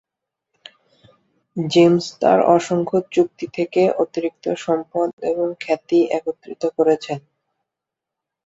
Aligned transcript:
James 1.57 2.05
তার 2.21 2.39
অসংখ্য 2.55 2.97
চুক্তি 3.11 3.45
থেকে 3.53 3.81
অতিরিক্ত 3.97 4.45
সম্পদ 4.57 5.09
এবং 5.23 5.47
খ্যাতি 5.59 5.99
একত্রিত 6.17 6.63
করেছেন। 6.77 7.19